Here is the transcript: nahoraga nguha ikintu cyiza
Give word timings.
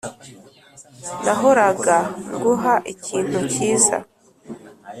nahoraga 1.23 1.97
nguha 2.33 2.75
ikintu 2.93 3.37
cyiza 3.51 3.97